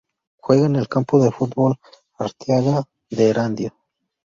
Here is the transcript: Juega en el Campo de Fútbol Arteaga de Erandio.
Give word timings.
Juega 0.39 0.65
en 0.65 0.77
el 0.77 0.87
Campo 0.89 1.23
de 1.23 1.29
Fútbol 1.29 1.75
Arteaga 2.17 2.85
de 3.11 3.29
Erandio. 3.29 3.75